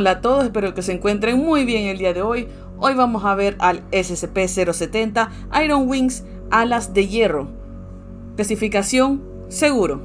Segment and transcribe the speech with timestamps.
[0.00, 2.48] Hola a todos, espero que se encuentren muy bien el día de hoy.
[2.78, 5.28] Hoy vamos a ver al SCP-070
[5.62, 7.48] Iron Wings Alas de Hierro.
[8.34, 10.00] Clasificación Seguro.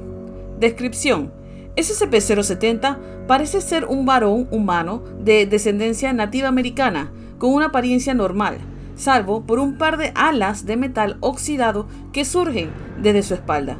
[0.60, 1.32] Descripción.
[1.76, 8.58] SCP-070 parece ser un varón humano de descendencia nativa americana con una apariencia normal,
[8.96, 12.68] salvo por un par de alas de metal oxidado que surgen
[13.00, 13.78] desde su espalda.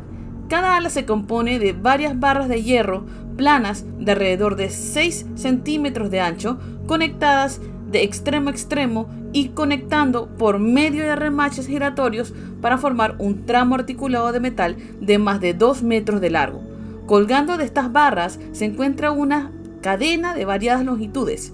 [0.48, 3.04] Cada ala se compone de varias barras de hierro
[3.36, 10.28] planas de alrededor de 6 centímetros de ancho, conectadas de extremo a extremo y conectando
[10.36, 15.54] por medio de remaches giratorios para formar un tramo articulado de metal de más de
[15.54, 16.62] 2 metros de largo.
[17.06, 19.52] Colgando de estas barras se encuentra una
[19.82, 21.52] cadena de variadas longitudes,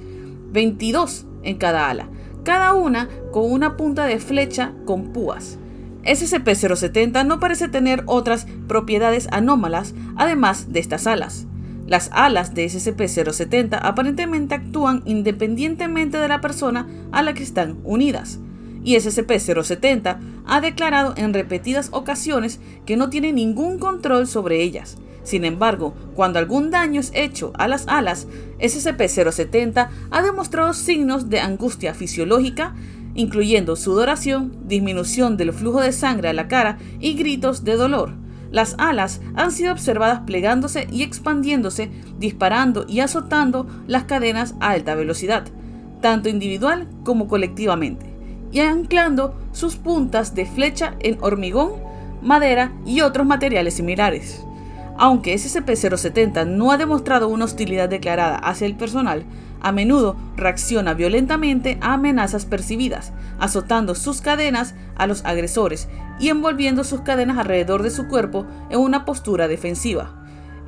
[0.52, 2.08] 22 en cada ala,
[2.44, 5.58] cada una con una punta de flecha con púas.
[6.04, 11.46] SCP-070 no parece tener otras propiedades anómalas además de estas alas.
[11.86, 18.38] Las alas de SCP-070 aparentemente actúan independientemente de la persona a la que están unidas,
[18.84, 24.96] y SCP-070 ha declarado en repetidas ocasiones que no tiene ningún control sobre ellas.
[25.22, 28.26] Sin embargo, cuando algún daño es hecho a las alas,
[28.58, 32.74] SCP-070 ha demostrado signos de angustia fisiológica,
[33.14, 38.14] incluyendo sudoración, disminución del flujo de sangre a la cara y gritos de dolor.
[38.50, 44.94] Las alas han sido observadas plegándose y expandiéndose, disparando y azotando las cadenas a alta
[44.94, 45.44] velocidad,
[46.02, 48.06] tanto individual como colectivamente,
[48.52, 51.72] y anclando sus puntas de flecha en hormigón,
[52.20, 54.44] madera y otros materiales similares.
[54.98, 59.24] Aunque SCP-070 no ha demostrado una hostilidad declarada hacia el personal,
[59.62, 66.84] a menudo reacciona violentamente a amenazas percibidas, azotando sus cadenas a los agresores y envolviendo
[66.84, 70.18] sus cadenas alrededor de su cuerpo en una postura defensiva.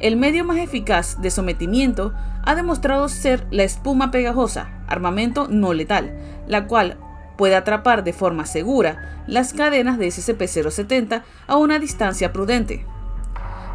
[0.01, 2.13] El medio más eficaz de sometimiento
[2.45, 6.99] ha demostrado ser la espuma pegajosa, armamento no letal, la cual
[7.37, 12.87] puede atrapar de forma segura las cadenas de SCP-070 a una distancia prudente.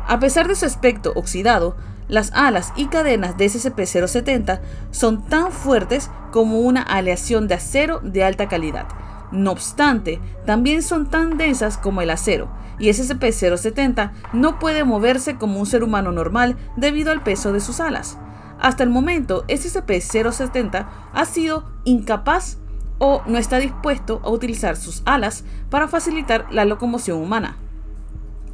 [0.08, 1.76] A pesar de su aspecto oxidado,
[2.10, 4.60] las alas y cadenas de SCP-070
[4.92, 8.88] son tan fuertes como una aleación de acero de alta calidad.
[9.32, 12.50] No obstante, también son tan densas como el acero,
[12.80, 17.80] y SCP-070 no puede moverse como un ser humano normal debido al peso de sus
[17.80, 18.18] alas.
[18.60, 22.58] Hasta el momento, SCP-070 ha sido incapaz
[22.98, 27.58] o no está dispuesto a utilizar sus alas para facilitar la locomoción humana.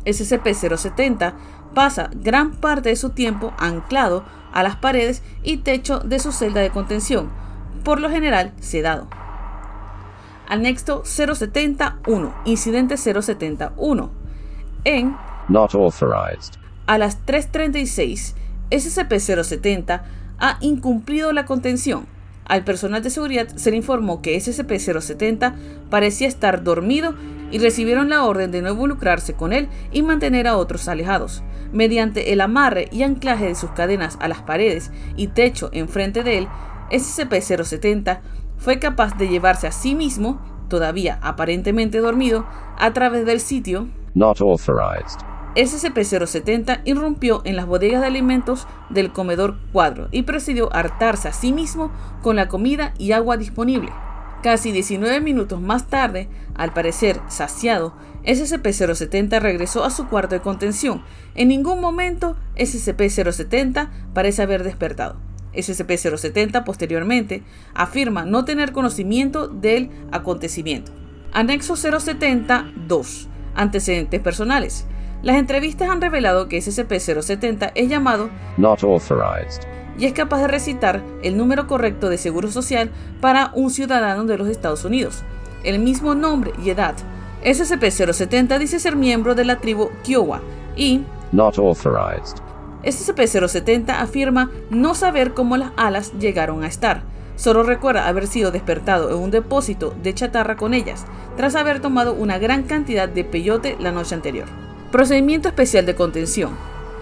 [0.05, 1.33] SCP-070
[1.73, 4.23] pasa gran parte de su tiempo anclado
[4.53, 7.29] a las paredes y techo de su celda de contención,
[7.83, 9.07] por lo general sedado.
[10.47, 14.11] Anexo 071, incidente 071.
[14.85, 15.17] En
[15.49, 16.53] Not authorized.
[16.87, 18.33] a las 3.36,
[18.69, 20.01] SCP-070
[20.39, 22.05] ha incumplido la contención.
[22.45, 25.55] Al personal de seguridad se le informó que SCP-070
[25.89, 27.15] parecía estar dormido
[27.51, 31.43] y recibieron la orden de no involucrarse con él y mantener a otros alejados.
[31.71, 36.39] Mediante el amarre y anclaje de sus cadenas a las paredes y techo enfrente de
[36.39, 36.47] él,
[36.91, 38.19] SCP-070
[38.57, 40.39] fue capaz de llevarse a sí mismo,
[40.69, 42.45] todavía aparentemente dormido,
[42.77, 45.19] a través del sitio Not authorized.
[45.55, 51.33] SCP-070 irrumpió en las bodegas de alimentos del comedor cuadro y procedió a hartarse a
[51.33, 51.91] sí mismo
[52.21, 53.91] con la comida y agua disponible.
[54.45, 57.95] Casi 19 minutos más tarde, al parecer saciado,
[58.25, 61.01] SCP-070 regresó a su cuarto de contención.
[61.33, 65.15] En ningún momento SCP-070 parece haber despertado.
[65.55, 67.41] SCP-070 posteriormente
[67.73, 70.91] afirma no tener conocimiento del acontecimiento.
[71.33, 73.27] Anexo 070-2.
[73.55, 74.85] Antecedentes personales.
[75.23, 79.63] Las entrevistas han revelado que SCP-070 es llamado Not authorized.
[79.97, 82.89] Y es capaz de recitar el número correcto de seguro social
[83.21, 85.23] para un ciudadano de los Estados Unidos,
[85.63, 86.95] el mismo nombre y edad.
[87.43, 90.41] SCP-070 dice ser miembro de la tribu Kiowa
[90.75, 91.01] y
[91.31, 92.37] Not authorized.
[92.83, 97.03] SCP-070 afirma no saber cómo las alas llegaron a estar.
[97.35, 101.05] Solo recuerda haber sido despertado en un depósito de chatarra con ellas,
[101.35, 104.47] tras haber tomado una gran cantidad de peyote la noche anterior.
[104.91, 106.51] Procedimiento especial de contención.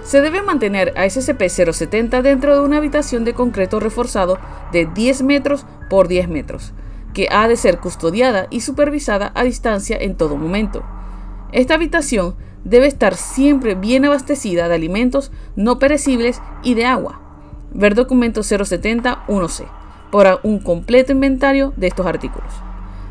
[0.03, 4.37] Se debe mantener a SCP-070 dentro de una habitación de concreto reforzado
[4.71, 6.73] de 10 metros por 10 metros,
[7.13, 10.83] que ha de ser custodiada y supervisada a distancia en todo momento.
[11.53, 12.35] Esta habitación
[12.65, 17.21] debe estar siempre bien abastecida de alimentos no perecibles y de agua.
[17.73, 19.65] Ver documento 070-1C
[20.11, 22.53] para un completo inventario de estos artículos,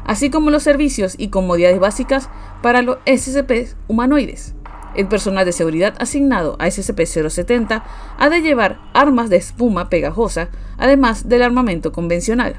[0.05, 2.29] así como los servicios y comodidades básicas
[2.62, 4.55] para los SCP humanoides.
[4.94, 7.83] El personal de seguridad asignado a SCP-070
[8.19, 12.56] ha de llevar armas de espuma pegajosa, además del armamento convencional.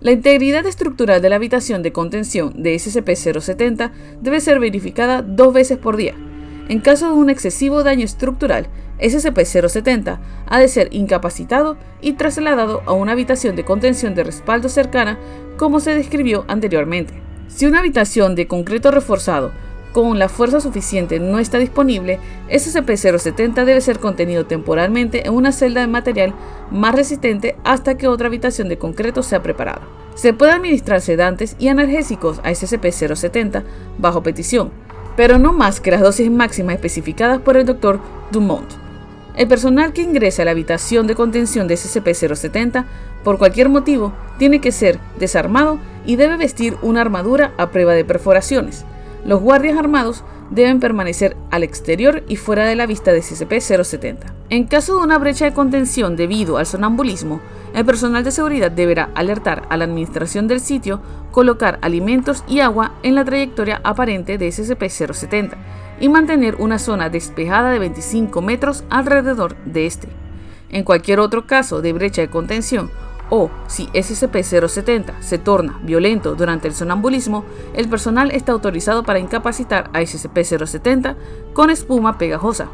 [0.00, 3.90] La integridad estructural de la habitación de contención de SCP-070
[4.20, 6.14] debe ser verificada dos veces por día.
[6.68, 8.68] En caso de un excesivo daño estructural,
[9.00, 15.18] SCP-070 ha de ser incapacitado y trasladado a una habitación de contención de respaldo cercana
[15.56, 17.14] como se describió anteriormente.
[17.48, 19.52] Si una habitación de concreto reforzado
[19.96, 22.18] con la fuerza suficiente no está disponible,
[22.50, 26.34] SCP-070 debe ser contenido temporalmente en una celda de material
[26.70, 29.80] más resistente hasta que otra habitación de concreto sea preparada.
[30.14, 33.62] Se puede administrar sedantes y analgésicos a SCP-070
[33.96, 34.70] bajo petición,
[35.16, 37.98] pero no más que las dosis máximas especificadas por el Dr.
[38.30, 38.70] Dumont.
[39.34, 42.84] El personal que ingrese a la habitación de contención de SCP-070
[43.24, 48.04] por cualquier motivo tiene que ser desarmado y debe vestir una armadura a prueba de
[48.04, 48.84] perforaciones.
[49.26, 54.18] Los guardias armados deben permanecer al exterior y fuera de la vista de SCP-070.
[54.50, 57.40] En caso de una brecha de contención debido al sonambulismo,
[57.74, 61.00] el personal de seguridad deberá alertar a la administración del sitio,
[61.32, 65.56] colocar alimentos y agua en la trayectoria aparente de SCP-070
[65.98, 70.06] y mantener una zona despejada de 25 metros alrededor de este.
[70.70, 72.92] En cualquier otro caso de brecha de contención
[73.30, 77.44] o si SCP-070 se torna violento durante el sonambulismo,
[77.74, 81.16] el personal está autorizado para incapacitar a SCP-070
[81.52, 82.68] con espuma pegajosa.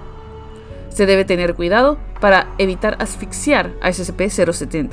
[0.90, 4.90] Se debe tener cuidado para evitar asfixiar a SCP-070.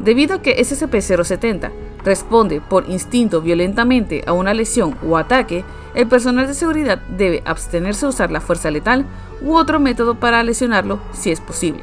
[0.00, 1.70] Debido a que SCP-070
[2.02, 5.64] responde por instinto violentamente a una lesión o ataque,
[5.94, 9.04] el personal de seguridad debe abstenerse de usar la fuerza letal
[9.42, 11.82] u otro método para lesionarlo si es posible.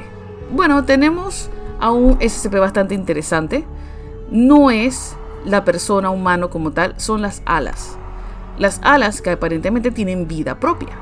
[0.51, 3.65] Bueno, tenemos a un SCP bastante interesante.
[4.31, 5.15] No es
[5.45, 7.97] la persona humano como tal, son las alas.
[8.57, 10.97] Las alas que aparentemente tienen vida propia.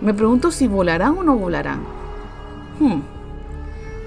[0.00, 1.80] Me pregunto si volarán o no volarán.
[2.78, 3.00] Hmm.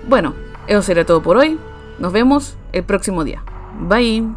[0.08, 0.34] Bueno,
[0.68, 1.60] eso será todo por hoy.
[2.00, 3.44] Nos vemos el próximo día.
[3.80, 4.32] Bye.